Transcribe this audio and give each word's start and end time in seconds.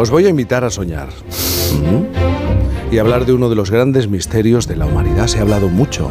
Os 0.00 0.08
voy 0.08 0.24
a 0.24 0.30
invitar 0.30 0.64
a 0.64 0.70
soñar. 0.70 1.10
Y 2.90 2.96
hablar 2.96 3.26
de 3.26 3.34
uno 3.34 3.50
de 3.50 3.54
los 3.54 3.70
grandes 3.70 4.08
misterios 4.08 4.66
de 4.66 4.74
la 4.74 4.86
humanidad. 4.86 5.26
Se 5.26 5.38
ha 5.38 5.42
hablado 5.42 5.68
mucho. 5.68 6.10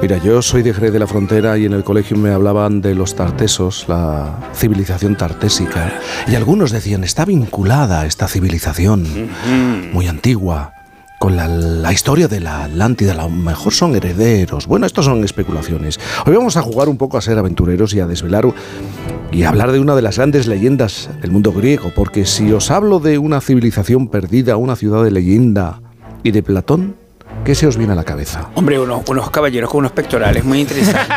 Mira, 0.00 0.16
yo 0.16 0.40
soy 0.40 0.62
de 0.62 0.72
Jerez 0.72 0.94
de 0.94 0.98
la 0.98 1.06
Frontera 1.06 1.58
y 1.58 1.66
en 1.66 1.74
el 1.74 1.84
colegio 1.84 2.16
me 2.16 2.30
hablaban 2.30 2.80
de 2.80 2.94
los 2.94 3.14
tartesos, 3.14 3.84
la 3.88 4.38
civilización 4.54 5.18
tartésica. 5.18 6.00
Y 6.28 6.34
algunos 6.34 6.70
decían, 6.70 7.04
está 7.04 7.26
vinculada 7.26 8.06
esta 8.06 8.26
civilización 8.26 9.06
muy 9.92 10.06
antigua 10.06 10.72
con 11.18 11.36
la, 11.36 11.92
historia 11.92 12.28
de 12.28 12.40
la 12.40 12.64
Atlántida. 12.64 13.12
A 13.12 13.16
lo 13.16 13.28
mejor 13.28 13.74
son 13.74 13.94
herederos. 13.96 14.66
Bueno, 14.66 14.86
estos 14.86 15.04
son 15.04 15.24
especulaciones. 15.24 15.98
Hoy 16.24 16.34
vamos 16.34 16.56
a 16.56 16.62
jugar 16.62 16.88
un 16.88 16.96
poco 16.96 17.18
a 17.18 17.20
ser 17.20 17.38
aventureros 17.38 17.92
y 17.92 18.00
a 18.00 18.06
desvelar 18.06 18.46
y 19.30 19.42
hablar 19.42 19.72
de 19.72 19.80
una 19.80 19.94
de 19.94 20.02
las 20.02 20.16
grandes 20.16 20.46
leyendas 20.46 21.10
del 21.20 21.30
mundo 21.30 21.52
griego. 21.52 21.92
Porque 21.94 22.24
si 22.24 22.52
os 22.52 22.70
hablo 22.70 23.00
de 23.00 23.18
una 23.18 23.40
civilización 23.40 24.08
perdida, 24.08 24.56
una 24.56 24.76
ciudad 24.76 25.04
de 25.04 25.10
leyenda 25.10 25.80
y 26.22 26.30
de 26.30 26.42
Platón, 26.42 26.96
¿Qué 27.44 27.54
se 27.54 27.66
os 27.66 27.76
viene 27.76 27.94
a 27.94 27.96
la 27.96 28.04
cabeza? 28.04 28.50
Hombre, 28.54 28.78
unos, 28.78 29.02
unos 29.08 29.30
caballeros 29.30 29.70
con 29.70 29.78
unos 29.78 29.92
pectorales 29.92 30.44
muy 30.44 30.60
interesantes. 30.60 31.16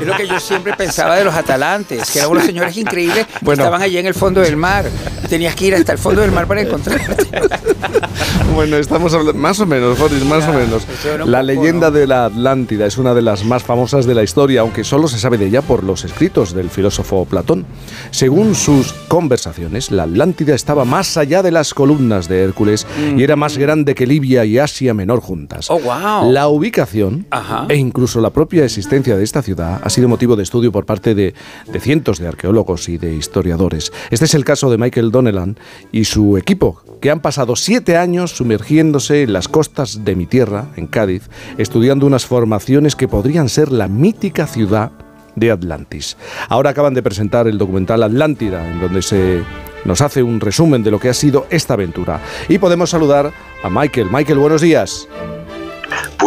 es 0.00 0.06
lo 0.06 0.16
que 0.16 0.26
yo 0.26 0.40
siempre 0.40 0.72
pensaba 0.74 1.16
de 1.16 1.24
los 1.24 1.34
atalantes, 1.34 2.10
que 2.10 2.18
eran 2.18 2.30
unos 2.30 2.44
señores 2.44 2.76
increíbles 2.76 3.26
que 3.26 3.52
estaban 3.52 3.80
allí 3.80 3.98
en 3.98 4.06
el 4.06 4.14
fondo 4.14 4.40
del 4.40 4.56
mar. 4.56 4.86
Tenías 5.28 5.54
que 5.54 5.66
ir 5.66 5.74
hasta 5.74 5.92
el 5.92 5.98
fondo 5.98 6.20
del 6.20 6.32
mar 6.32 6.46
para 6.46 6.62
encontrarte. 6.62 7.28
bueno, 8.54 8.76
estamos 8.76 9.14
hablando, 9.14 9.34
más 9.34 9.60
o 9.60 9.66
menos, 9.66 9.98
Boris, 9.98 10.24
más 10.24 10.48
o 10.48 10.52
menos. 10.52 10.86
La 11.26 11.42
leyenda 11.42 11.90
de 11.90 12.06
la 12.06 12.24
Atlántida 12.24 12.86
es 12.86 12.98
una 12.98 13.14
de 13.14 13.22
las 13.22 13.44
más 13.44 13.62
famosas 13.62 14.06
de 14.06 14.14
la 14.14 14.22
historia, 14.22 14.62
aunque 14.62 14.84
solo 14.84 15.06
se 15.06 15.18
sabe 15.18 15.38
de 15.38 15.46
ella 15.46 15.62
por 15.62 15.84
los 15.84 16.04
escritos 16.04 16.54
del 16.54 16.70
filósofo 16.70 17.24
Platón. 17.24 17.66
Según 18.10 18.54
sus 18.54 18.92
conversaciones, 19.08 19.90
la 19.90 20.04
Atlántida 20.04 20.54
estaba 20.54 20.84
más 20.84 21.16
allá 21.16 21.42
de 21.42 21.52
las 21.52 21.74
columnas 21.74 22.28
de 22.28 22.42
Hércules 22.42 22.86
y 23.16 23.22
era 23.22 23.36
más 23.36 23.58
grande 23.58 23.94
que 23.94 24.06
Libia 24.06 24.44
y 24.44 24.58
Asia 24.58 24.94
Menor 24.94 25.20
juntas. 25.20 25.57
Oh, 25.68 26.30
la 26.30 26.48
ubicación 26.48 27.26
e 27.68 27.76
incluso 27.76 28.20
la 28.20 28.30
propia 28.30 28.64
existencia 28.64 29.16
de 29.16 29.24
esta 29.24 29.42
ciudad 29.42 29.80
ha 29.82 29.90
sido 29.90 30.08
motivo 30.08 30.36
de 30.36 30.42
estudio 30.42 30.72
por 30.72 30.86
parte 30.86 31.14
de, 31.14 31.34
cientos 31.80 32.18
de 32.18 32.28
arqueólogos 32.28 32.88
y 32.88 32.98
de 32.98 33.14
historiadores. 33.14 33.92
Este 34.10 34.24
es 34.26 34.34
el 34.34 34.44
caso 34.44 34.70
de 34.70 34.78
Michael 34.78 35.10
Donnellan 35.10 35.58
y 35.92 36.04
su 36.04 36.36
equipo, 36.36 36.82
que 37.00 37.10
han 37.10 37.20
pasado 37.20 37.56
siete 37.56 37.96
años 37.96 38.32
sumergiéndose 38.32 39.22
en 39.22 39.32
las 39.32 39.48
costas 39.48 40.04
de 40.04 40.16
mi 40.16 40.26
tierra, 40.26 40.68
en 40.76 40.86
Cádiz, 40.86 41.28
estudiando 41.58 42.06
unas 42.06 42.26
formaciones 42.26 42.96
que 42.96 43.08
podrían 43.08 43.48
ser 43.48 43.72
la 43.72 43.88
mítica 43.88 44.46
ciudad 44.46 44.92
de 45.36 45.50
Atlantis. 45.50 46.16
Ahora 46.48 46.70
acaban 46.70 46.94
de 46.94 47.02
presentar 47.02 47.46
el 47.46 47.58
documental 47.58 48.02
Atlántida, 48.02 48.68
en 48.68 48.80
donde 48.80 49.02
se 49.02 49.42
nos 49.84 50.00
hace 50.00 50.22
un 50.22 50.40
resumen 50.40 50.82
de 50.82 50.90
lo 50.90 50.98
que 50.98 51.08
ha 51.08 51.14
sido 51.14 51.46
esta 51.50 51.74
aventura. 51.74 52.20
Y 52.48 52.58
podemos 52.58 52.90
saludar 52.90 53.32
a 53.62 53.70
Michael. 53.70 54.08
Michael, 54.10 54.38
buenos 54.38 54.60
días. 54.60 55.08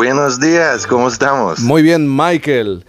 Buenos 0.03 0.39
días, 0.39 0.87
¿cómo 0.87 1.09
estamos? 1.09 1.59
Muy 1.59 1.83
bien, 1.83 2.07
Michael. 2.09 2.85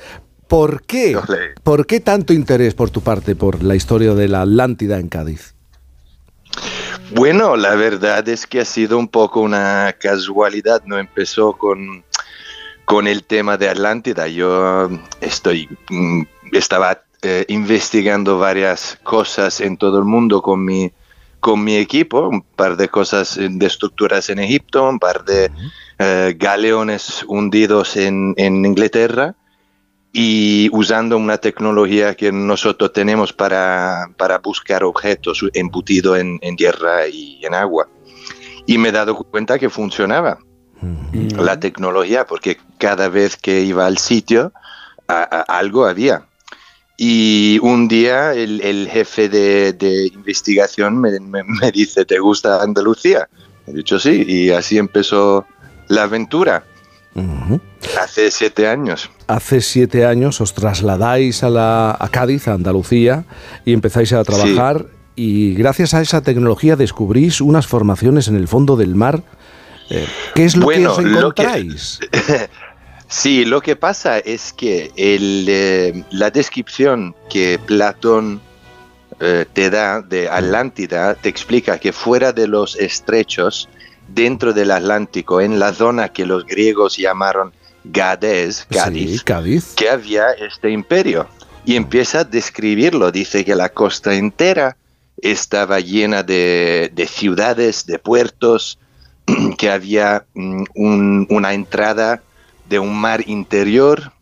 ¿Por 0.48 0.82
qué? 0.86 1.14
¿Por 1.62 1.86
qué 1.86 2.00
tanto 2.00 2.32
interés 2.32 2.72
por 2.72 2.88
tu 2.88 3.02
parte 3.02 3.36
por 3.36 3.62
la 3.62 3.74
historia 3.74 4.14
de 4.14 4.28
la 4.28 4.41
Atlántida 4.41 4.98
en 4.98 5.10
Cádiz? 5.10 5.54
Bueno, 7.14 7.54
la 7.56 7.74
verdad 7.74 8.27
es 8.30 8.46
que 8.46 8.60
ha 8.60 8.64
sido 8.64 8.96
un 8.96 9.08
poco 9.08 9.42
una 9.42 9.94
casualidad, 10.00 10.84
no 10.86 10.98
empezó 10.98 11.52
con, 11.52 12.02
con 12.86 13.06
el 13.06 13.24
tema 13.24 13.58
de 13.58 13.69
Atlántida. 13.69 14.26
Yo 14.28 14.88
estoy, 15.20 15.69
mm, 15.91 16.22
estaba 16.52 17.02
eh, 17.20 17.44
investigando 17.48 18.38
varias 18.38 18.98
cosas 19.02 19.60
en 19.60 19.76
todo 19.76 19.98
el 19.98 20.04
mundo 20.04 20.41
con 20.41 20.64
mi, 20.64 20.91
con 21.42 21.64
mi 21.64 21.74
equipo, 21.74 22.28
un 22.28 22.42
par 22.42 22.76
de 22.76 22.88
cosas 22.88 23.36
de 23.36 23.66
estructuras 23.66 24.30
en 24.30 24.38
Egipto, 24.38 24.88
un 24.88 25.00
par 25.00 25.25
de 25.25 25.50
eh, 25.98 26.36
galeones 26.38 27.25
hundidos 27.26 27.97
en, 27.97 28.34
Inglaterra 28.38 29.34
y 30.12 30.70
usando 30.70 31.16
una 31.16 31.38
tecnología 31.38 32.14
que 32.14 32.31
nosotros 32.31 32.92
tenemos 32.92 33.32
para, 33.32 34.06
buscar 34.41 34.84
objetos 34.84 35.44
embutidos 35.52 36.20
en, 36.20 36.56
tierra 36.56 37.08
y 37.08 37.44
en 37.44 37.54
agua. 37.54 37.88
Y 38.64 38.78
me 38.78 38.91
he 38.91 38.92
dado 38.92 39.16
cuenta 39.16 39.58
que 39.58 39.69
funcionaba 39.69 40.38
la 41.36 41.58
tecnología, 41.58 42.25
porque 42.25 42.58
cada 42.78 43.08
vez 43.08 43.36
que 43.36 43.62
iba 43.62 43.84
al 43.84 43.98
sitio, 43.98 44.52
algo 45.08 45.86
había. 45.86 46.25
Y 47.04 47.58
un 47.62 47.88
día 47.88 48.32
el, 48.32 48.88
jefe 48.88 49.28
de, 49.28 50.08
investigación 50.14 51.00
me, 51.00 51.18
me, 51.18 51.72
dice, 51.72 52.04
¿te 52.04 52.20
gusta 52.20 52.62
Andalucía? 52.62 53.28
He 53.66 53.72
dicho 53.72 53.98
sí, 53.98 54.24
y 54.24 54.50
así 54.50 54.78
empezó 54.78 55.44
la 55.88 56.04
aventura. 56.04 56.62
Hace 58.00 58.30
siete 58.30 58.68
años. 58.68 59.10
Hace 59.26 59.62
siete 59.62 60.06
años 60.06 60.40
os 60.40 60.54
trasladáis 60.54 61.42
a, 61.42 61.50
la, 61.50 61.96
a 61.98 62.08
Cádiz, 62.08 62.46
a 62.46 62.52
Andalucía, 62.52 63.24
y 63.64 63.72
empezáis 63.72 64.12
a 64.12 64.22
trabajar. 64.22 64.86
Y 65.16 65.54
gracias 65.54 65.94
a 65.94 66.02
esa 66.02 66.20
tecnología 66.20 66.76
descubrís 66.76 67.40
unas 67.40 67.66
formaciones 67.66 68.28
en 68.28 68.36
el 68.36 68.46
fondo 68.46 68.76
del 68.76 68.94
mar. 68.94 69.24
Eh, 69.90 70.06
¿Qué 70.36 70.44
es 70.44 70.54
lo 70.54 70.69
que 70.69 70.86
os 70.86 71.00
encontráis? 71.00 71.98
sí, 73.12 73.45
lo 73.45 73.61
que 73.61 73.77
pasa 73.77 74.19
es 74.19 74.53
que 74.53 74.91
el, 74.97 75.47
eh, 75.49 76.05
la 76.11 76.31
descripción 76.31 77.15
que 77.31 77.59
Platón 77.65 78.41
eh, 79.21 79.47
te 79.53 79.71
da 79.71 80.03
de 80.03 80.28
Atlántida 80.28 81.15
te 81.15 81.28
explica 81.28 81.78
que 81.78 81.93
fuera 81.93 82.33
de 82.33 82.49
los 82.49 82.77
estrechos 82.77 83.69
dentro 84.09 84.53
del 84.53 84.71
Atlántico, 84.71 85.41
en 85.41 85.59
la 85.59 85.73
zona 85.73 86.09
que 86.09 86.27
los 86.27 86.45
griegos 86.45 86.97
llamaron 86.97 87.53
Gades, 87.84 88.67
Cádiz, 88.69 89.23
que 89.77 89.89
había 89.89 90.31
este 90.33 90.71
imperio. 90.71 91.29
Y 91.65 91.77
empieza 91.77 92.21
a 92.21 92.25
describirlo, 92.25 93.12
dice 93.12 93.44
que 93.44 93.55
la 93.55 93.69
costa 93.69 94.15
entera 94.15 94.77
estaba 95.19 95.79
llena 95.81 96.23
de, 96.23 96.91
ciudades, 97.09 97.87
de 97.87 97.99
puertos, 97.99 98.79
que 99.59 99.71
había 99.71 100.25
mm, 100.34 101.27
una 101.29 101.55
entrada 101.55 102.23
de 102.72 102.78
un 102.78 102.99
mar 102.99 103.22
interior 103.28 104.12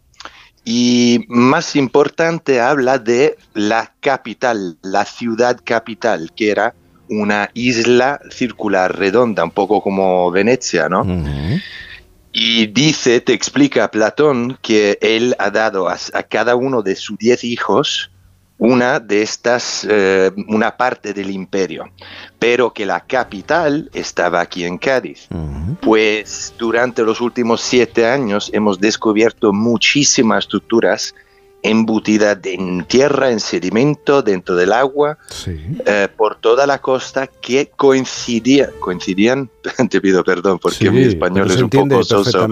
y 0.65 1.25
más 1.29 1.77
importante 1.77 2.61
habla 2.61 2.99
de 2.99 3.39
la 3.55 3.95
capital, 4.01 4.77
la 4.83 5.05
ciudad 5.05 5.61
capital, 5.63 6.33
que 6.35 6.51
era 6.51 6.75
una 7.09 7.51
isla 7.55 8.21
circular 8.31 8.99
redonda, 8.99 9.45
un 9.45 9.53
poco 9.53 9.81
como 9.81 10.33
Venecia, 10.33 10.89
¿no? 10.89 11.05
Y 12.33 12.67
dice, 12.67 13.21
te 13.21 13.33
explica 13.33 13.91
Platón 13.91 14.59
que 14.63 14.99
él 15.01 15.37
ha 15.39 15.51
dado 15.51 15.89
a, 15.89 15.97
cada 16.29 16.57
uno 16.57 16.83
de 16.83 16.97
sus 16.97 17.17
diez 17.19 17.45
hijos 17.45 18.11
una 18.61 19.01
de 19.01 19.23
estas, 19.23 19.87
eh, 19.89 20.31
una 20.49 20.77
parte 20.77 21.15
del 21.15 21.31
imperio, 21.31 21.91
pero 22.39 22.73
que 22.73 22.85
la 22.85 23.01
capital 23.01 23.91
estaba 23.95 24.41
aquí 24.41 24.65
en 24.65 24.77
Cádiz. 24.77 25.29
Pues 25.81 26.55
durante 26.59 27.03
los 27.03 27.23
últimos 27.23 27.63
siete 27.63 28.07
años 28.07 28.51
hemos 28.53 28.79
descubierto 28.79 29.53
muchísimas 29.55 30.45
estructuras 30.45 31.15
embutida 31.63 32.39
en 32.45 32.85
tierra, 32.85 33.31
en 33.31 33.41
sedimento, 33.41 34.23
dentro 34.23 34.57
del 34.57 34.73
agua, 34.73 35.17
eh, 35.47 36.09
por 36.15 36.37
toda 36.37 36.67
la 36.67 36.81
costa 36.81 37.27
que 37.27 37.71
coincidía, 37.75 38.71
coincidían, 38.81 39.51
te 39.91 40.01
pido 40.01 40.23
perdón 40.23 40.59
porque 40.59 40.91
mi 40.91 41.03
español 41.03 41.51
es 41.51 41.63
un 41.63 41.71
poco 41.71 42.03
soso. 42.05 42.47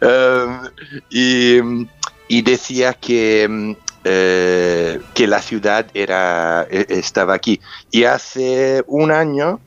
Um, 0.00 0.66
y, 2.28 2.42
decía 2.42 2.94
que, 2.94 3.76
eh, 4.08 5.00
que 5.14 5.26
la 5.26 5.42
ciudad 5.42 5.88
era, 5.92 6.64
e, 6.70 6.86
estaba 6.90 7.34
aquí. 7.34 7.60
Y 7.90 8.04
hace 8.04 8.84
un 8.86 9.10
año 9.10 9.58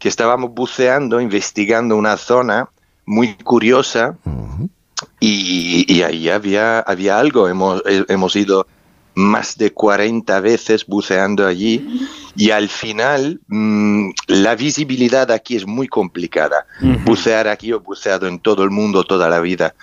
que 0.00 0.08
estábamos 0.08 0.50
buceando, 0.52 1.20
investigando 1.20 1.96
una 1.96 2.16
zona 2.16 2.68
muy 3.04 3.34
curiosa, 3.36 4.16
y, 5.20 6.02
ahí 6.02 6.28
había, 6.28 6.80
había 6.80 7.20
algo. 7.20 7.48
Hemos, 7.48 7.80
eh, 7.86 8.04
hemos 8.08 8.34
ido 8.34 8.66
más 9.14 9.56
de 9.56 9.72
40 9.72 10.40
veces 10.40 10.84
buceando 10.84 11.46
allí 11.46 12.08
y 12.34 12.50
al 12.50 12.68
final 12.68 13.40
mm, 13.46 14.10
la 14.26 14.56
visibilidad 14.56 15.30
aquí 15.30 15.54
es 15.54 15.66
muy 15.66 15.86
complicada. 15.86 16.66
Bucear 17.04 17.46
aquí, 17.46 17.70
he 17.70 17.74
buceado 17.74 18.26
en 18.26 18.40
todo 18.40 18.64
el 18.64 18.70
mundo 18.70 19.04
toda 19.04 19.28
la 19.30 19.40
vida 19.40 19.74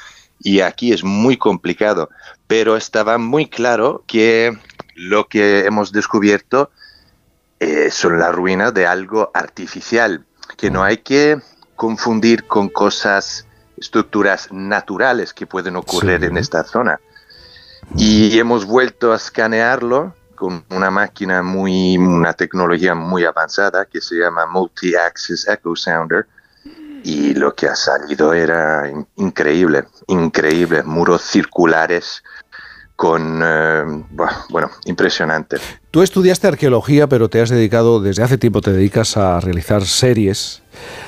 y 0.43 0.59
aquí 0.59 0.91
es 0.91 1.03
muy 1.03 1.37
complicado, 1.37 2.09
pero 2.47 2.75
estaba 2.75 3.17
muy 3.17 3.47
claro 3.47 4.03
que 4.05 4.55
lo 4.93 5.27
que 5.27 5.65
hemos 5.65 5.91
descubierto 5.91 6.69
eh, 7.59 7.89
son 7.89 8.19
las 8.19 8.35
ruinas 8.35 8.73
de 8.73 8.85
algo 8.85 9.31
artificial, 9.33 10.25
que 10.57 10.69
no 10.69 10.83
hay 10.83 10.97
que 10.97 11.39
confundir 11.75 12.45
con 12.45 12.67
cosas 12.67 13.47
estructuras 13.77 14.51
naturales 14.51 15.33
que 15.33 15.47
pueden 15.47 15.77
ocurrir 15.77 16.23
en 16.25 16.37
esta 16.37 16.63
zona. 16.63 16.99
Y 17.95 18.37
hemos 18.37 18.65
vuelto 18.65 19.13
a 19.13 19.15
escanearlo 19.15 20.13
con 20.35 20.65
una 20.69 20.91
máquina 20.91 21.41
muy, 21.41 21.97
una 21.97 22.33
tecnología 22.33 22.95
muy 22.95 23.23
avanzada 23.23 23.85
que 23.85 24.01
se 24.01 24.15
llama 24.15 24.45
Multi-Axis 24.45 25.47
Echo 25.47 25.75
Sounder 25.75 26.27
y 27.03 27.33
lo 27.33 27.53
que 27.55 27.67
ha 27.67 27.75
salido 27.75 28.33
era 28.33 28.91
increíble, 29.17 29.85
increíble, 30.07 30.83
muros 30.83 31.21
circulares 31.21 32.23
con, 32.95 33.41
eh, 33.43 33.83
bueno, 34.49 34.69
impresionante. 34.85 35.57
Tú 35.91 36.03
estudiaste 36.03 36.47
arqueología, 36.47 37.07
pero 37.07 37.29
te 37.29 37.41
has 37.41 37.49
dedicado, 37.49 38.01
desde 38.01 38.23
hace 38.23 38.37
tiempo 38.37 38.61
te 38.61 38.71
dedicas 38.71 39.17
a 39.17 39.39
realizar 39.39 39.83
series, 39.85 40.61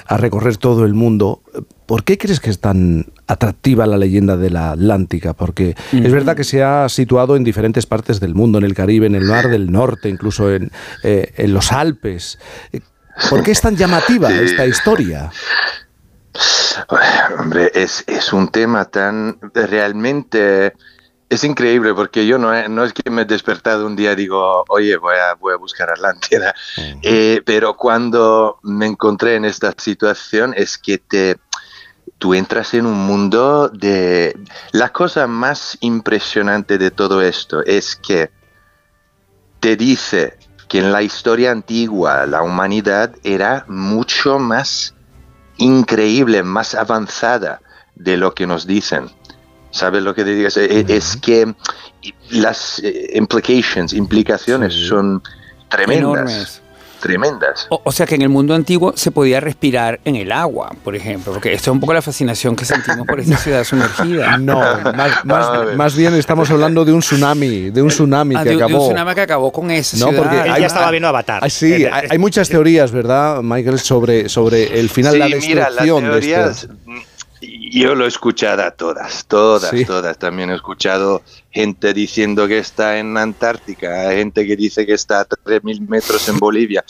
a 0.05 0.17
recorrer 0.17 0.57
todo 0.57 0.85
el 0.85 0.93
mundo. 0.93 1.41
¿Por 1.85 2.03
qué 2.03 2.17
crees 2.17 2.39
que 2.39 2.49
es 2.49 2.59
tan 2.59 3.13
atractiva 3.27 3.85
la 3.85 3.97
leyenda 3.97 4.35
de 4.35 4.49
la 4.49 4.71
Atlántica? 4.71 5.33
Porque 5.33 5.75
es 5.93 6.11
verdad 6.11 6.35
que 6.35 6.43
se 6.43 6.63
ha 6.63 6.89
situado 6.89 7.35
en 7.35 7.43
diferentes 7.43 7.85
partes 7.85 8.19
del 8.19 8.33
mundo, 8.33 8.57
en 8.57 8.65
el 8.65 8.73
Caribe, 8.73 9.05
en 9.05 9.15
el 9.15 9.25
Mar 9.25 9.49
del 9.49 9.71
Norte, 9.71 10.09
incluso 10.09 10.51
en, 10.51 10.71
eh, 11.03 11.33
en 11.37 11.53
los 11.53 11.71
Alpes. 11.71 12.39
¿Por 13.29 13.43
qué 13.43 13.51
es 13.51 13.61
tan 13.61 13.77
llamativa 13.77 14.31
esta 14.31 14.65
historia? 14.65 15.31
Hombre, 17.39 17.71
es, 17.73 18.03
es 18.07 18.33
un 18.33 18.49
tema 18.49 18.85
tan 18.85 19.39
realmente... 19.53 20.73
Es 21.27 21.43
increíble 21.43 21.93
porque 21.95 22.27
yo 22.27 22.37
no, 22.37 22.67
no, 22.69 22.83
es 22.83 22.93
que 22.93 23.09
me 23.09 23.23
he 23.23 23.25
despertado 23.25 23.87
un 23.87 23.95
día 23.95 24.11
y 24.11 24.15
digo, 24.15 24.63
oye, 24.69 24.95
voy 24.97 25.15
a, 25.15 25.33
voy 25.33 25.53
a 25.53 25.57
buscar 25.57 25.89
Atlántida, 25.89 26.53
eh, 27.01 27.41
pero 27.43 27.75
cuando 27.75 28.59
me 28.61 28.85
encontré 28.85 29.35
en 29.35 29.43
esta 29.43 29.73
situación 29.75 30.53
es 30.55 30.77
que 30.77 30.99
te, 30.99 31.37
tú 32.19 32.35
entras 32.35 32.75
en 32.75 32.85
un 32.85 33.07
mundo 33.07 33.69
de... 33.69 34.37
La 34.71 34.89
cosa 34.89 35.25
más 35.25 35.79
impresionante 35.81 36.77
de 36.77 36.91
todo 36.91 37.23
esto 37.23 37.63
es 37.63 37.95
que 37.95 38.29
te 39.59 39.75
dice 39.75 40.37
que 40.67 40.79
en 40.79 40.91
la 40.91 41.01
historia 41.01 41.51
antigua 41.51 42.25
la 42.25 42.43
humanidad 42.43 43.15
era 43.23 43.65
mucho 43.67 44.39
más 44.39 44.94
increíble, 45.57 46.43
más 46.43 46.75
avanzada 46.75 47.61
de 47.95 48.17
lo 48.17 48.33
que 48.33 48.47
nos 48.47 48.67
dicen. 48.67 49.09
¿Sabes 49.71 50.03
lo 50.03 50.15
que 50.15 50.23
te 50.23 50.35
digo? 50.35 50.47
Es, 50.47 51.17
que 51.17 51.53
las 52.29 52.79
eh, 52.79 53.11
implications, 53.15 53.93
implicaciones 53.93 54.73
son 54.73 55.21
tremendas. 55.69 56.61
Tremendas. 57.05 57.67
O, 57.69 57.91
sea 57.91 58.07
que 58.07 58.15
en 58.15 58.23
el 58.23 58.29
mundo 58.29 58.55
antiguo 58.55 58.93
se 58.95 59.11
podía 59.11 59.39
respirar 59.39 59.99
en 60.05 60.15
el 60.15 60.31
agua, 60.31 60.71
por 60.83 60.95
ejemplo, 60.95 61.33
porque 61.33 61.53
esto 61.53 61.69
es 61.69 61.73
un 61.73 61.79
poco 61.79 61.93
la 61.93 62.01
fascinación 62.01 62.55
que 62.55 62.65
sentimos 62.65 63.05
por 63.05 63.19
esta 63.19 63.37
ciudad 63.37 63.63
sumergida. 63.63 64.37
No, 64.45 64.61
más, 65.75 65.95
bien 65.95 66.13
estamos 66.15 66.49
hablando 66.49 66.83
de 66.83 66.91
un 66.91 66.99
tsunami, 66.99 67.69
de 67.69 67.81
un 67.81 67.89
tsunami 67.89 68.35
ah, 68.35 68.43
que 68.43 68.53
acabó. 68.53 68.67
De 68.67 68.75
un 68.75 68.81
tsunami 68.87 69.15
que 69.15 69.21
acabó 69.21 69.51
con 69.51 69.71
esa 69.71 69.97
no, 69.97 70.11
Porque 70.15 70.39
Él 70.41 70.55
ya 70.59 70.67
estaba 70.67 70.91
viendo 70.91 71.07
Avatar. 71.07 71.49
Sí, 71.49 71.85
hay, 71.85 72.17
muchas 72.17 72.49
teorías, 72.49 72.91
¿verdad, 72.91 73.41
Michael, 73.41 73.79
sobre, 73.79 74.29
sobre 74.29 74.79
el 74.79 74.89
final, 74.89 75.13
de 75.13 75.19
la 75.19 75.27
destrucción 75.27 76.03
de 76.03 76.19
esto 76.19 76.67
yo 77.71 77.95
lo 77.95 78.05
he 78.05 78.07
escuchado 78.07 78.63
a 78.63 78.71
todas, 78.71 79.25
todas, 79.25 79.73
todas. 79.85 80.17
También 80.17 80.49
he 80.49 80.55
escuchado 80.55 81.21
gente 81.51 81.93
diciendo 81.93 82.47
que 82.47 82.57
está 82.57 82.97
en 82.97 83.17
Antártica, 83.17 84.11
gente 84.11 84.45
que 84.45 84.55
dice 84.55 84.85
que 84.85 84.93
está 84.93 85.21
a 85.21 85.27
3.000 85.27 85.87
metros 85.87 86.27
en 86.29 86.37
Bolivia. 86.37 86.83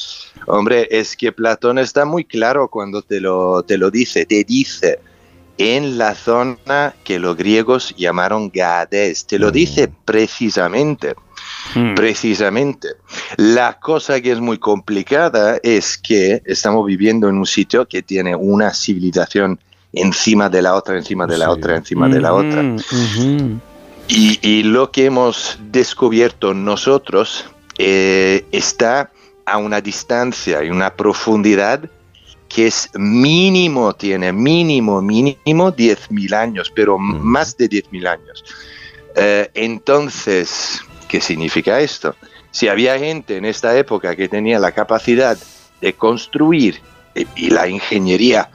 Hombre, 0.48 0.88
es 0.92 1.16
que 1.16 1.32
Platón 1.32 1.80
está 1.80 2.06
muy 2.06 2.26
claro 2.26 2.68
cuando 2.68 3.02
te 3.02 3.20
lo, 3.20 3.64
te 3.64 3.78
lo 3.78 3.92
dice. 3.92 4.26
Te 4.26 4.44
dice 4.44 5.00
en 5.58 5.98
la 5.98 6.16
zona 6.16 6.94
que 7.04 7.20
los 7.20 7.38
griegos 7.38 7.96
llamaron 7.98 8.52
Gades. 8.54 9.26
Te 9.26 9.40
lo 9.40 9.52
dice 9.52 9.88
mm. 9.88 9.92
precisamente. 10.06 11.16
Mm. 11.76 11.96
Precisamente. 11.96 12.90
La 13.38 13.80
cosa 13.80 14.22
que 14.22 14.32
es 14.32 14.40
muy 14.40 14.58
complicada 14.58 15.60
es 15.64 15.98
que 15.98 16.42
estamos 16.46 16.86
viviendo 16.86 17.30
en 17.30 17.38
un 17.38 17.46
sitio 17.46 17.88
que 17.88 18.02
tiene 18.02 18.36
una 18.36 18.74
civilización 18.74 19.60
encima 19.96 20.50
de 20.50 20.62
la 20.62 20.76
otra, 20.76 20.98
encima 20.98 21.26
de 21.26 21.38
la 21.38 21.50
otra, 21.50 21.78
encima 21.78 22.08
de 22.08 22.22
la 22.22 22.34
otra. 22.34 22.64
y, 24.08 24.64
lo 24.64 24.92
que 24.92 25.06
hemos 25.06 25.58
descubierto 25.72 26.54
nosotros 26.54 27.46
eh, 27.78 28.46
está 28.52 29.12
a 29.46 29.58
una 29.58 29.82
distancia 29.82 30.64
y 30.64 30.70
una 30.70 30.94
profundidad 30.94 31.90
que 32.48 32.68
es 32.68 32.90
mínimo, 32.94 33.94
tiene 33.94 34.32
mínimo, 34.32 35.02
mínimo 35.02 35.74
10.000 35.74 36.34
años, 36.34 36.72
pero 36.74 36.98
más 36.98 37.58
de 37.58 37.70
10.000 37.70 38.08
años. 38.08 38.44
Eh, 39.16 39.50
entonces, 39.54 40.82
¿qué 41.08 41.20
significa 41.20 41.80
esto? 41.80 42.16
Si 42.52 42.68
había 42.68 42.98
gente 43.00 43.38
en 43.38 43.46
esta 43.46 43.78
época 43.78 44.16
que 44.16 44.30
tenía 44.30 44.60
la 44.60 44.72
capacidad 44.72 45.38
de 45.82 45.94
construir 45.94 46.80
y 47.36 47.50
la 47.50 47.68
ingeniería 47.68 48.50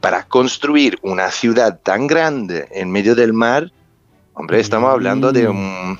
para 0.00 0.24
construir 0.24 0.98
una 1.02 1.30
ciudad 1.30 1.80
tan 1.82 2.06
grande 2.06 2.68
en 2.70 2.90
medio 2.90 3.14
del 3.14 3.32
mar, 3.32 3.72
hombre, 4.34 4.60
estamos 4.60 4.90
hablando 4.90 5.32
de 5.32 5.48
un, 5.48 5.98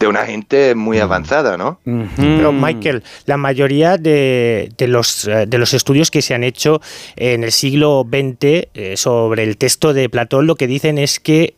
de 0.00 0.06
una 0.08 0.24
gente 0.24 0.74
muy 0.74 0.98
mm. 0.98 1.02
avanzada, 1.02 1.56
¿no? 1.58 1.78
Pero 2.16 2.52
Michael, 2.52 3.04
la 3.26 3.36
mayoría 3.36 3.98
de, 3.98 4.72
los, 4.78 5.28
eh, 5.28 5.44
de 5.46 5.58
los 5.58 5.74
estudios 5.74 6.10
que 6.10 6.22
se 6.22 6.34
han 6.34 6.42
hecho 6.42 6.80
en 7.16 7.44
el 7.44 7.52
siglo 7.52 8.06
XX 8.08 8.68
eh, 8.74 8.94
sobre 8.96 9.44
el 9.44 9.58
texto 9.58 9.92
de 9.92 10.08
Platón 10.08 10.46
lo 10.46 10.56
que 10.56 10.66
dicen 10.66 10.96
es 10.96 11.20
que 11.20 11.54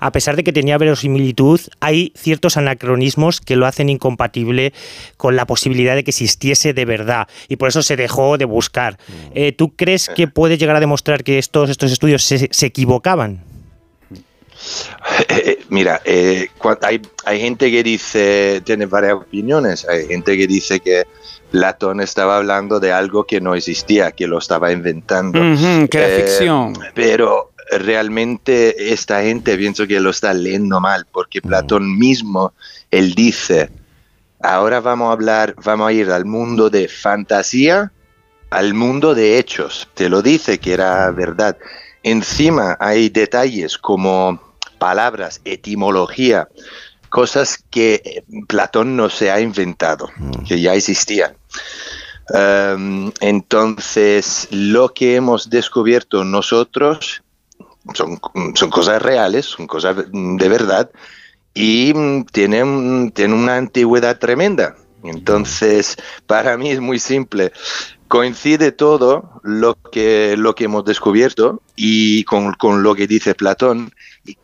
a 0.00 0.12
pesar 0.12 0.36
de 0.36 0.44
que 0.44 0.52
tenía 0.52 0.78
verosimilitud, 0.78 1.60
hay 1.80 2.12
ciertos 2.16 2.56
anacronismos 2.56 3.40
que 3.40 3.56
lo 3.56 3.66
hacen 3.66 3.88
incompatible 3.88 4.72
con 5.16 5.36
la 5.36 5.46
posibilidad 5.46 5.94
de 5.94 6.04
que 6.04 6.10
existiese 6.10 6.74
de 6.74 6.84
verdad 6.84 7.28
y 7.48 7.56
por 7.56 7.68
eso 7.68 7.82
se 7.82 7.96
dejó 7.96 8.38
de 8.38 8.44
buscar. 8.44 8.94
Mm. 8.94 9.12
Eh, 9.34 9.52
¿Tú 9.52 9.74
crees 9.74 10.08
que 10.08 10.28
puede 10.28 10.58
llegar 10.58 10.76
a 10.76 10.80
demostrar 10.80 11.24
que 11.24 11.38
estos, 11.38 11.70
estos 11.70 11.92
estudios 11.92 12.22
se, 12.24 12.66
equivocaban? 12.66 13.51
Eh, 15.20 15.26
eh, 15.28 15.64
mira, 15.68 16.00
hay, 16.82 17.02
hay, 17.24 17.40
gente 17.40 17.70
que 17.70 17.82
dice, 17.82 18.62
tiene 18.64 18.86
varias 18.86 19.14
opiniones, 19.14 19.86
hay 19.88 20.06
gente 20.06 20.36
que 20.36 20.46
dice 20.46 20.80
que 20.80 21.04
Platón 21.50 22.00
estaba 22.00 22.36
hablando 22.36 22.80
de 22.80 22.92
algo 22.92 23.24
que 23.24 23.40
no 23.40 23.54
existía, 23.54 24.12
que 24.12 24.26
lo 24.26 24.38
estaba 24.38 24.72
inventando. 24.72 25.38
que 25.88 25.98
era 25.98 26.16
ficción. 26.16 26.72
Pero 26.94 27.52
realmente 27.78 28.92
esta 28.92 29.22
gente 29.22 29.56
pienso 29.56 29.86
que 29.86 30.00
lo 30.00 30.10
está 30.10 30.32
leyendo 30.32 30.80
mal, 30.80 31.06
porque 31.10 31.40
mm. 31.42 31.48
Platón 31.48 31.98
mismo, 31.98 32.52
él 32.90 33.14
dice, 33.14 33.70
ahora 34.42 34.80
vamos 34.80 35.10
a 35.10 35.12
hablar, 35.12 35.54
vamos 35.62 35.88
a 35.88 35.92
ir 35.92 36.10
al 36.10 36.24
mundo 36.24 36.70
de 36.70 36.88
fantasía, 36.88 37.92
al 38.50 38.74
mundo 38.74 39.14
de 39.14 39.38
hechos. 39.38 39.88
Te 39.94 40.08
lo 40.08 40.22
dice 40.22 40.58
que 40.58 40.74
era 40.74 41.10
verdad. 41.10 41.56
Encima 42.02 42.76
hay 42.80 43.08
detalles 43.08 43.78
como 43.78 44.51
palabras, 44.82 45.40
etimología, 45.44 46.48
cosas 47.08 47.62
que 47.70 48.24
Platón 48.48 48.96
no 48.96 49.08
se 49.10 49.30
ha 49.30 49.38
inventado, 49.38 50.10
mm. 50.16 50.42
que 50.42 50.60
ya 50.60 50.74
existían. 50.74 51.36
Em, 52.34 53.12
entonces, 53.20 54.48
lo 54.50 54.92
que 54.92 55.14
hemos 55.14 55.50
descubierto 55.50 56.24
nosotros 56.24 57.22
son, 57.94 58.20
son 58.56 58.70
cosas 58.70 59.00
reales, 59.00 59.46
son 59.46 59.68
cosas 59.68 59.94
de 60.10 60.48
verdad 60.48 60.90
y 61.54 61.94
tienen, 62.32 63.12
tienen 63.12 63.38
una 63.38 63.58
antigüedad 63.58 64.18
tremenda. 64.18 64.74
Entonces, 65.04 65.96
para 66.26 66.56
mí 66.56 66.72
es 66.72 66.80
muy 66.80 66.98
simple. 66.98 67.52
Coincide 68.12 68.72
todo 68.72 69.40
lo 69.42 69.74
que, 69.90 70.36
lo 70.36 70.54
que 70.54 70.64
hemos 70.64 70.84
descubierto 70.84 71.62
y 71.76 72.24
con, 72.24 72.52
con 72.52 72.82
lo 72.82 72.94
que 72.94 73.06
dice 73.06 73.34
Platón. 73.34 73.90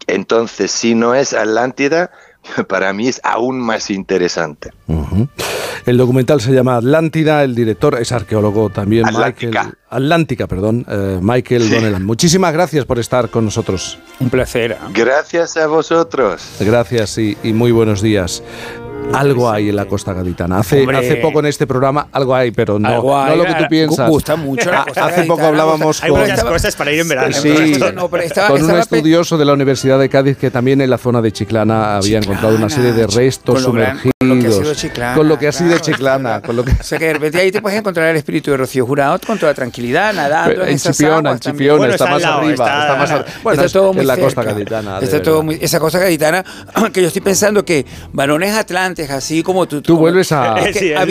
Entonces, 0.06 0.70
si 0.70 0.94
no 0.94 1.14
es 1.14 1.34
Atlántida, 1.34 2.10
para 2.68 2.94
mí 2.94 3.08
es 3.08 3.20
aún 3.22 3.60
más 3.60 3.90
interesante. 3.90 4.70
El 5.84 5.98
documental 5.98 6.40
se 6.40 6.52
llama 6.52 6.76
Atlántida, 6.76 7.44
el 7.44 7.54
director 7.54 7.98
es 8.00 8.10
arqueólogo 8.10 8.70
también, 8.70 9.04
Michael 9.04 9.74
Atlántica, 9.90 10.46
perdón, 10.46 10.86
eh, 10.88 11.18
Michael 11.20 11.68
Donnellan. 11.68 12.06
Muchísimas 12.06 12.54
gracias 12.54 12.86
por 12.86 12.98
estar 12.98 13.28
con 13.28 13.44
nosotros. 13.44 13.98
Un 14.18 14.30
placer. 14.30 14.78
Gracias 14.94 15.58
a 15.58 15.66
vosotros. 15.66 16.56
Gracias 16.58 17.18
y 17.18 17.36
muy 17.52 17.70
buenos 17.70 18.00
días. 18.00 18.42
Algo 19.12 19.50
hay 19.50 19.70
en 19.70 19.76
la 19.76 19.86
costa 19.86 20.12
gaditana. 20.12 20.58
Hace, 20.58 20.86
hace 20.94 21.16
poco 21.16 21.40
en 21.40 21.46
este 21.46 21.66
programa 21.66 22.08
algo 22.12 22.34
hay, 22.34 22.50
pero 22.50 22.78
no, 22.78 23.02
no 23.02 23.36
lo 23.36 23.44
que 23.44 23.54
tú 23.54 23.64
piensas. 23.68 24.08
Gusta 24.08 24.36
mucho 24.36 24.70
la 24.70 24.84
costa 24.84 25.06
Hace 25.06 25.24
poco 25.24 25.42
hablábamos 25.42 26.00
con, 26.00 26.10
muchas 26.10 26.44
cosas 26.44 26.76
para 26.76 26.92
ir 26.92 27.00
en 27.00 27.08
verano. 27.08 27.32
Sí, 27.32 27.78
con 28.48 28.62
un 28.62 28.78
estudioso 28.78 29.38
de 29.38 29.44
la 29.44 29.52
Universidad 29.54 29.98
de 29.98 30.08
Cádiz 30.08 30.36
que 30.36 30.50
también 30.50 30.80
en 30.80 30.90
la 30.90 30.98
zona 30.98 31.22
de 31.22 31.32
Chiclana 31.32 31.96
había 31.96 32.18
encontrado 32.18 32.56
una 32.56 32.68
serie 32.68 32.92
de 32.92 33.06
restos 33.06 33.62
sumergidos. 33.62 34.12
con 34.18 34.28
lo 34.28 34.38
que 34.38 34.48
ha 34.48 34.52
sido 34.52 34.74
Chiclana. 34.74 35.14
Con 35.14 35.28
lo 35.28 35.38
que 35.38 35.48
ha 35.48 35.52
sido 35.52 35.78
Chiclana. 35.78 36.42
Con 36.42 36.56
lo 36.56 36.64
que... 36.64 36.72
O 36.72 36.82
sea 36.82 36.98
que 36.98 37.06
de 37.06 37.12
repente 37.14 37.38
ahí 37.40 37.50
te 37.50 37.62
puedes 37.62 37.78
encontrar 37.78 38.10
el 38.10 38.16
espíritu 38.16 38.50
de 38.50 38.58
Rocío 38.58 38.86
Jurado 38.86 39.18
con 39.26 39.38
toda 39.38 39.54
tranquilidad, 39.54 40.12
nadando 40.12 40.64
en, 40.64 40.70
en 40.70 40.78
Chipiona, 40.78 41.32
en 41.32 41.38
Chipiona, 41.38 41.88
está, 41.88 42.06
más 42.06 42.24
arriba, 42.24 42.52
está, 42.52 42.96
más 42.96 43.10
arriba. 43.10 43.26
Bueno, 43.42 43.68
todo 43.68 43.92
muy 43.92 44.00
en 44.02 44.06
la 44.06 44.16
costa 44.16 44.42
gaditana. 44.42 44.98
Está 45.00 45.22
todo 45.22 45.42
muy, 45.42 45.58
esa 45.60 45.80
costa 45.80 45.98
gaditana 45.98 46.44
que 46.92 47.00
yo 47.00 47.08
estoy 47.08 47.22
pensando 47.22 47.64
que 47.64 47.86
varones 48.12 48.54
Atlantes, 48.88 49.10
así 49.10 49.42
como 49.42 49.66
tú. 49.66 49.82
Tú 49.82 49.96
vuelves, 49.96 50.32
a, 50.32 50.56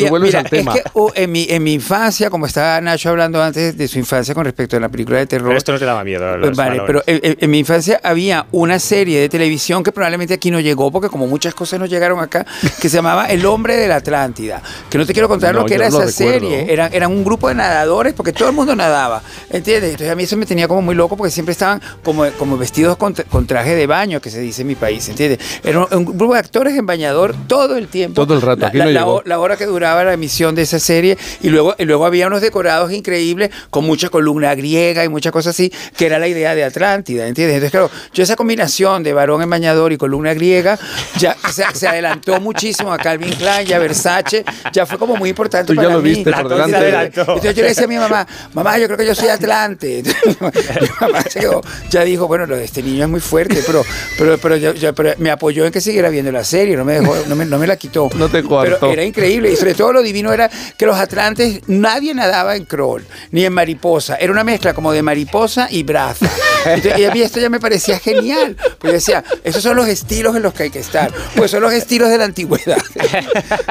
vuelves 0.10 0.36
al 0.36 0.50
tema. 0.50 0.74
Es 0.76 0.84
que 0.84 0.90
uh, 0.94 1.12
en, 1.16 1.32
mi, 1.32 1.48
en 1.50 1.64
mi 1.64 1.74
infancia, 1.74 2.30
como 2.30 2.46
estaba 2.46 2.82
Nacho 2.82 3.10
hablando 3.10 3.42
antes 3.42 3.78
de 3.78 3.88
su 3.88 4.00
infancia 4.00 4.34
con 4.34 4.46
respecto 4.46 4.78
a 4.78 4.80
la 4.80 4.90
película 4.90 5.20
de 5.20 5.28
terror. 5.28 5.50
Pero 5.50 5.58
esto 5.58 5.72
no 5.72 5.80
te 5.80 5.86
daba 5.86 6.04
miedo. 6.04 6.26
vale, 6.56 6.82
pero 6.86 7.04
en, 7.06 7.50
mi 7.50 7.60
infancia 7.60 8.00
había 8.04 8.48
una 8.52 8.80
serie 8.80 9.20
de 9.20 9.30
televisión 9.30 9.84
que 9.84 9.92
probablemente 9.92 10.34
aquí 10.34 10.52
no 10.52 10.60
llegó, 10.60 10.92
porque 10.92 11.10
como 11.10 11.28
muchas 11.28 11.54
cosas 11.54 11.80
no 11.80 11.86
llegaron 11.86 12.20
acá, 12.20 12.46
que 12.82 12.90
se 12.90 12.98
llamaba 12.98 13.28
El 13.28 13.46
Hombre 13.46 13.78
de 13.78 13.88
la 13.88 13.98
Atlántida. 13.98 14.62
Que 14.90 14.98
no 14.98 15.06
te 15.06 15.14
quiero 15.14 15.28
contar 15.28 15.54
lo 15.56 15.66
que 15.66 15.76
era 15.76 15.88
esa 15.88 16.08
serie. 16.12 16.72
Eran, 16.72 16.94
eran 16.94 17.12
un 17.12 17.24
grupo 17.24 17.48
de 17.50 17.56
nadadores, 17.56 18.14
porque 18.14 18.34
todo 18.34 18.50
el 18.50 18.56
mundo 18.56 18.76
nadaba. 18.76 19.22
¿Entiendes? 19.50 19.92
Entonces 19.92 20.12
a 20.12 20.16
mí 20.16 20.24
eso 20.24 20.38
me 20.38 20.46
tenía 20.46 20.68
como 20.68 20.82
muy 20.82 20.96
loco, 20.96 21.16
porque 21.16 21.32
siempre 21.32 21.52
estaban 21.52 21.82
como, 22.04 22.26
como 22.34 22.58
vestidos 22.58 22.98
con, 22.98 23.14
traje 23.14 23.76
de 23.76 23.88
baño, 23.88 24.20
que 24.20 24.30
se 24.30 24.40
dice 24.40 24.62
en 24.62 24.68
mi 24.68 24.76
país. 24.76 25.08
¿Entiendes? 25.10 25.40
Era 25.64 25.86
un, 25.86 26.06
grupo 26.06 26.34
de 26.34 26.40
actores 26.40 26.76
en 26.76 26.86
bañador 26.86 27.36
todo 27.48 27.67
el 27.76 27.88
tiempo. 27.88 28.22
Todo 28.24 28.36
el 28.36 28.42
rato. 28.42 28.66
Aquí 28.66 28.78
la, 28.78 28.86
no 28.86 29.22
la, 29.26 29.40
hora 29.40 29.58
que 29.58 29.66
duraba 29.66 30.04
la 30.04 30.14
emisión 30.14 30.56
de 30.56 30.62
esa 30.62 30.80
serie. 30.80 31.18
Y 31.42 31.50
luego, 31.50 31.76
y 31.78 31.86
luego 31.86 32.06
había 32.06 32.28
unos 32.28 32.42
decorados 32.42 32.92
increíbles 32.92 33.50
con 33.70 33.84
mucha 33.86 34.10
columna 34.10 34.56
griega 34.56 35.04
y 35.04 35.10
muchas 35.10 35.32
cosas 35.32 35.56
así, 35.56 35.72
que 35.98 36.06
era 36.06 36.20
la 36.20 36.28
idea 36.28 36.56
de 36.56 36.64
Atlántida. 36.64 37.28
¿Entiendes? 37.28 37.56
Entonces, 37.56 37.72
claro, 37.72 37.90
yo 38.14 38.24
esa 38.24 38.36
combinación 38.36 39.04
de 39.04 39.14
varón 39.14 39.42
en 39.42 39.50
bañador 39.50 39.92
y 39.92 39.98
columna 39.98 40.34
griega 40.34 40.78
ya 41.18 41.36
se, 41.52 41.64
se 41.74 41.88
adelantó 41.88 42.40
muchísimo 42.40 42.94
a 42.94 42.98
Calvin 42.98 43.34
Klein 43.34 43.68
y 43.68 43.74
a 43.74 43.80
Versace. 43.80 44.46
Ya 44.72 44.86
fue 44.86 44.98
como 44.98 45.16
muy 45.16 45.30
importante 45.30 45.74
Tú 45.74 45.76
para 45.76 45.90
ya 45.90 45.94
lo 45.96 46.02
mí. 46.02 46.10
viste 46.10 46.32
por 46.32 46.48
delante. 46.48 47.20
Entonces 47.20 47.56
yo 47.56 47.64
le 47.64 47.70
decía 47.70 47.86
a 47.86 47.88
mi 47.88 47.98
mamá, 47.98 48.28
mamá, 48.54 48.78
yo 48.78 48.86
creo 48.86 48.98
que 48.98 49.06
yo 49.06 49.16
soy 49.16 49.30
Atlante. 49.30 50.04
mi 50.28 50.88
mamá 51.02 51.24
ya 51.90 52.04
dijo, 52.04 52.28
bueno, 52.28 52.46
lo 52.46 52.56
de 52.56 52.66
este 52.66 52.84
niño 52.84 53.04
es 53.04 53.10
muy 53.10 53.20
fuerte, 53.20 53.62
pero, 53.66 53.84
pero, 54.18 54.38
pero, 54.38 54.56
yo, 54.56 54.94
pero 54.94 55.14
me 55.18 55.32
apoyó 55.32 55.66
en 55.66 55.72
que 55.72 55.82
siguiera 55.82 56.10
viendo 56.10 56.32
la 56.32 56.44
serie, 56.44 56.76
no 56.76 56.86
me 56.86 57.00
dejó, 57.00 57.16
no 57.28 57.36
me, 57.36 57.46
no 57.46 57.57
me 57.58 57.68
la 57.68 57.76
quitó. 57.76 58.10
No 58.16 58.30
te 58.30 58.44
Pero 58.44 58.92
era 58.92 59.04
increíble. 59.04 59.52
Y 59.52 59.56
sobre 59.56 59.74
todo 59.74 59.94
lo 59.94 60.02
divino 60.02 60.32
era 60.34 60.50
que 60.78 60.86
los 60.86 60.98
atlantes, 60.98 61.62
nadie 61.68 62.14
nadaba 62.14 62.56
en 62.56 62.66
crawl, 62.66 63.06
ni 63.32 63.46
en 63.46 63.54
mariposa. 63.54 64.16
Era 64.16 64.32
una 64.32 64.44
mezcla 64.44 64.74
como 64.74 64.92
de 64.92 65.02
mariposa 65.02 65.68
y 65.70 65.84
braza. 65.84 66.30
y 66.98 67.04
a 67.04 67.12
mí 67.12 67.22
esto 67.22 67.40
ya 67.40 67.50
me 67.50 67.60
parecía 67.60 68.00
genial. 68.00 68.58
Pues 68.80 68.94
decía, 68.94 69.24
esos 69.44 69.64
son 69.64 69.76
los 69.76 69.88
estilos 69.88 70.36
en 70.36 70.44
los 70.44 70.54
que 70.54 70.64
hay 70.64 70.70
que 70.70 70.80
estar. 70.80 71.12
Pues 71.36 71.52
son 71.52 71.62
los 71.62 71.74
estilos 71.74 72.10
de 72.10 72.18
la 72.18 72.26
antigüedad. 72.26 72.78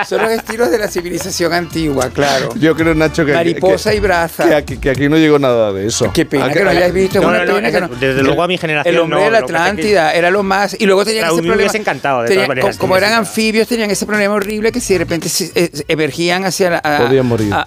son 0.08 0.22
los 0.22 0.30
estilos 0.30 0.70
de 0.70 0.78
la 0.78 0.88
civilización 0.88 1.52
antigua, 1.52 2.10
claro. 2.10 2.50
Yo 2.56 2.74
creo, 2.74 2.94
Nacho, 2.94 3.24
que. 3.24 3.32
Mariposa 3.32 3.94
y 3.94 4.00
braza. 4.00 4.48
Que 4.64 4.90
aquí, 4.90 5.08
no 5.08 5.16
llegó 5.16 5.38
nada 5.38 5.72
de 5.72 5.86
eso. 5.86 6.12
Qué 6.12 6.24
pena 6.24 6.50
que 6.52 6.62
no 6.62 6.70
hayáis 6.70 6.92
visto. 6.92 7.20
una 7.20 7.44
pena 7.44 7.70
que 7.70 7.80
no. 7.80 7.88
Desde 7.88 8.22
luego 8.22 8.42
a 8.42 8.48
mi 8.48 8.58
generación. 8.58 8.94
El 8.94 9.00
hombre 9.00 9.22
de 9.22 9.30
la 9.30 9.38
Atlántida 9.38 10.12
era 10.12 10.30
lo 10.30 10.42
más. 10.42 10.76
Y 10.78 10.86
luego 10.86 11.04
tenían 11.04 11.30
ese 11.30 11.42
problema. 11.42 11.72
encantado 11.72 12.24
como, 12.78 12.96
eran 12.96 13.12
anfibios, 13.12 13.68
tenían 13.76 13.90
ese 13.90 14.06
problema 14.06 14.34
horrible 14.34 14.72
que 14.72 14.80
si 14.80 14.94
de 14.94 14.98
repente 15.00 15.28
se, 15.28 15.52
eh, 15.54 15.70
emergían 15.88 16.44
hacia 16.44 16.70
la, 16.70 16.78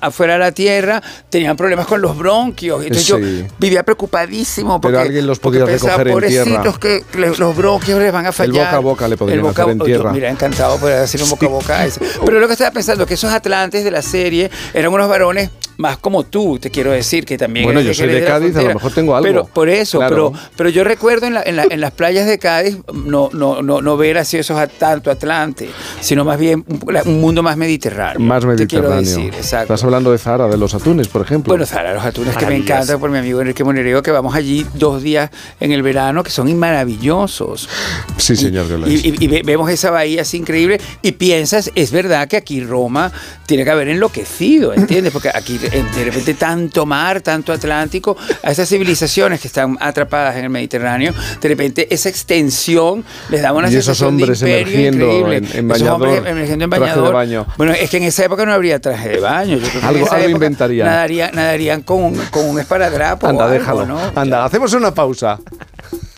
afuera 0.02 0.34
de 0.34 0.40
la 0.40 0.52
tierra, 0.52 1.02
tenían 1.30 1.56
problemas 1.56 1.88
con 1.88 2.02
los 2.02 2.18
bronquios. 2.18 2.84
Entonces 2.84 3.08
yo 3.08 3.18
vivía 3.60 3.84
preocupadísimo 3.84 4.82
porque, 4.82 4.94
Pero 4.94 5.08
alguien 5.08 5.28
los 5.28 5.40
podía 5.40 5.66
recoger 5.66 6.08
en 6.08 6.20
tierra. 6.20 6.74
que 6.80 7.04
los 7.38 7.56
bronquios 7.56 8.00
les 8.00 8.12
van 8.12 8.26
a 8.26 8.32
fallar. 8.32 8.56
El 8.56 8.62
boca 8.62 8.76
a 8.76 8.80
boca 8.80 9.08
le 9.08 9.18
podrían 9.18 9.46
hacer 9.46 9.70
en 9.70 9.80
tierra. 9.80 10.12
mira, 10.12 10.30
encantado 10.30 10.78
poder 10.80 11.04
hacer 11.04 11.22
un 11.22 11.30
boca 11.30 11.46
a 11.46 11.50
boca. 11.50 11.88
Pero 12.26 12.40
lo 12.40 12.48
que 12.48 12.54
estaba 12.54 12.72
pensando 12.72 13.06
que 13.06 13.14
esos 13.14 13.32
atlantes 13.32 13.84
de 13.84 13.92
la 13.92 14.02
serie 14.02 14.50
eran 14.74 14.92
unos 14.92 15.08
varones 15.08 15.50
más 15.80 15.98
como 15.98 16.26
tú, 16.26 16.60
te 16.60 16.70
quiero 16.70 16.92
decir, 16.92 17.26
que 17.26 17.38
también... 17.38 17.64
Bueno, 17.64 17.80
yo 17.80 17.94
soy 17.94 18.10
de, 18.10 18.26
Cádiz, 18.26 18.54
a 18.58 18.64
lo 18.64 18.74
mejor 18.74 18.92
tengo 18.92 19.16
algo. 19.16 19.26
Pero 19.26 19.46
por 19.46 19.70
eso, 19.70 20.00
pero, 20.10 20.34
pero 20.58 20.70
yo 20.70 20.84
recuerdo 20.84 21.26
en, 21.28 21.38
en, 21.38 21.80
las 21.80 21.92
playas 21.92 22.28
de 22.28 22.38
Cádiz 22.38 22.78
no, 22.94 23.30
no, 23.32 23.62
no, 23.62 23.82
no 23.82 23.96
ver 23.96 24.18
así 24.18 24.38
esos 24.38 24.60
tanto 24.78 25.10
Atlante, 25.10 25.70
sino 26.02 26.26
más 26.26 26.40
bien 26.40 26.66
un, 27.06 27.22
mundo 27.22 27.44
más 27.44 27.58
mediterráneo. 27.58 28.20
Más 28.20 28.46
mediterráneo. 28.46 29.00
Te 29.00 29.06
quiero 29.06 29.24
decir, 29.24 29.34
exacto. 29.36 29.74
Estás 29.74 29.84
hablando 29.84 30.12
de 30.12 30.18
Zara, 30.18 30.48
de 30.48 30.58
los 30.58 30.74
atunes, 30.74 31.08
por 31.08 31.22
ejemplo. 31.22 31.52
Bueno, 31.52 31.66
Zara, 31.66 31.94
los 31.94 32.04
atunes 32.04 32.36
que 32.36 32.46
me 32.46 32.56
encanta 32.56 32.98
por 32.98 33.10
mi 33.10 33.18
amigo 33.18 33.42
Enrique 33.42 33.64
Monereo, 33.64 34.02
que 34.02 34.12
vamos 34.12 34.36
allí 34.36 34.66
dos 34.74 35.02
días 35.02 35.30
en 35.60 35.72
el 35.72 35.82
verano, 35.82 36.24
que 36.24 36.32
son 36.32 36.50
maravillosos. 36.58 37.70
Sí, 38.18 38.36
señor. 38.36 38.66
Y, 38.88 39.24
y, 39.24 39.42
vemos 39.44 39.70
esa 39.70 39.92
bahía 39.92 40.22
así 40.22 40.38
increíble 40.38 40.80
y 41.02 41.14
piensas, 41.14 41.72
es 41.76 41.92
verdad 41.92 42.28
que 42.28 42.38
aquí 42.38 42.62
Roma 42.62 43.12
tiene 43.46 43.64
que 43.64 43.70
haber 43.72 43.88
enloquecido, 43.90 44.74
¿entiendes? 44.74 45.12
Porque 45.12 45.30
aquí 45.34 45.58
de 45.58 46.04
repente 46.04 46.34
tanto 46.34 46.86
mar, 46.86 47.22
tanto 47.22 47.52
Atlántico, 47.52 48.16
a 48.44 48.52
esas 48.52 48.70
civilizaciones 48.70 49.40
que 49.40 49.48
están 49.48 49.78
atrapadas 49.80 50.36
en 50.38 50.46
el 50.46 50.50
Mediterráneo, 50.50 51.14
de 51.42 51.50
repente 51.50 51.88
esa 51.94 52.10
extensión 52.10 53.04
les 53.30 53.42
da 53.42 53.54
una 53.54 53.70
y 53.72 53.76
esos 53.76 54.02
hombres 54.02 54.42
emergiendo 54.42 55.06
increíble. 55.06 55.42
En, 55.54 55.68
bañador, 55.92 56.08
esos 56.08 56.18
hombres 56.18 56.32
emergiendo 56.32 56.64
en 56.66 56.70
bañador. 56.70 57.14
Baño. 57.14 57.46
Bueno, 57.58 57.74
es 57.74 57.90
que 57.90 57.98
en 57.98 58.04
esa 58.04 58.26
época 58.26 58.46
no 58.46 58.54
habría 58.54 58.80
traje 58.80 59.10
de 59.10 59.20
baño. 59.20 59.58
Yo 59.58 59.68
creo 59.68 59.82
que 59.82 59.88
algo, 59.88 60.12
algo 60.12 60.30
inventarían. 60.30 60.88
Nadarían, 60.88 61.32
nadarían 61.34 61.82
con, 61.82 62.16
con 62.32 62.46
un 62.46 62.60
esparadrapo. 62.60 63.28
Anda, 63.28 63.46
o 63.46 63.50
déjalo. 63.50 63.86
¿no? 63.86 64.00
Anda, 64.16 64.46
hacemos 64.46 64.74
una 64.74 64.94
pausa. 64.94 65.40